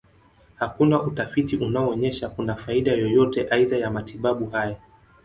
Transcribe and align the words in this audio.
Hakuna 0.55 1.01
utafiti 1.03 1.55
unaonyesha 1.57 2.29
kuna 2.29 2.55
faida 2.55 2.91
yoyote 2.91 3.47
aidha 3.49 3.77
ya 3.77 3.91
matibabu 3.91 4.49
haya. 4.49 4.77